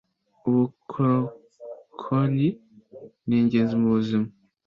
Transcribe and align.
ubukorikori 0.47 2.47
ningenzi 3.27 3.73
mubuzima. 3.81 4.27